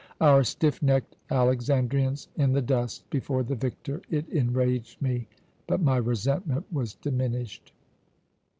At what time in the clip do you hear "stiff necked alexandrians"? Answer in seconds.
0.43-2.27